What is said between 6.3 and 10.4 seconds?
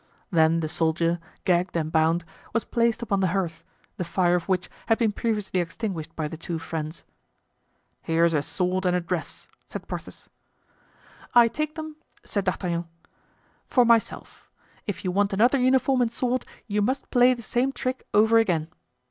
two friends. "Here's a sword and a dress," said Porthos.